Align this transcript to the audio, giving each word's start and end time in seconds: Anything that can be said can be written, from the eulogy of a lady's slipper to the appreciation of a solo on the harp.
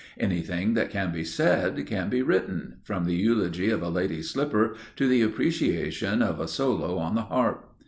Anything 0.19 0.73
that 0.73 0.89
can 0.89 1.11
be 1.11 1.23
said 1.23 1.85
can 1.85 2.09
be 2.09 2.23
written, 2.23 2.77
from 2.83 3.05
the 3.05 3.13
eulogy 3.13 3.69
of 3.69 3.83
a 3.83 3.89
lady's 3.89 4.31
slipper 4.31 4.75
to 4.95 5.07
the 5.07 5.21
appreciation 5.21 6.23
of 6.23 6.39
a 6.39 6.47
solo 6.47 6.97
on 6.97 7.13
the 7.13 7.21
harp. 7.25 7.69